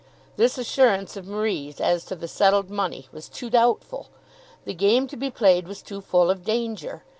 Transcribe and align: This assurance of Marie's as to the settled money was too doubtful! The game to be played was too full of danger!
This 0.35 0.57
assurance 0.57 1.15
of 1.15 1.27
Marie's 1.27 1.79
as 1.79 2.03
to 2.05 2.15
the 2.15 2.27
settled 2.27 2.71
money 2.71 3.07
was 3.11 3.29
too 3.29 3.51
doubtful! 3.51 4.07
The 4.65 4.73
game 4.73 5.05
to 5.05 5.15
be 5.15 5.29
played 5.29 5.67
was 5.67 5.83
too 5.83 6.01
full 6.01 6.31
of 6.31 6.43
danger! 6.43 7.03